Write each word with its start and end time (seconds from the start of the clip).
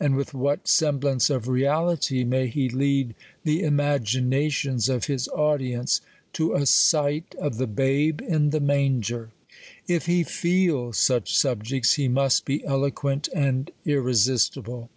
and 0.00 0.16
with 0.16 0.34
what 0.34 0.66
semblance 0.66 1.30
of 1.30 1.46
reality 1.46 2.24
may 2.24 2.48
he 2.48 2.68
lead 2.68 3.14
the 3.44 3.62
imaginations 3.62 4.88
of 4.88 5.04
his 5.04 5.28
audience 5.28 6.00
to 6.32 6.52
a 6.52 6.66
sight 6.66 7.36
of 7.38 7.54
th6 7.58 7.76
babe 7.76 8.20
in 8.26 8.50
the 8.50 8.58
manger! 8.58 9.30
l( 9.88 10.00
he 10.00 10.24
feel 10.24 10.92
such 10.92 11.32
subjects, 11.38 11.92
he 11.94 12.08
must 12.08 12.44
be 12.44 12.64
elo 12.66 12.90
quent 12.90 13.28
and 13.32 13.70
irresistible. 13.86 14.90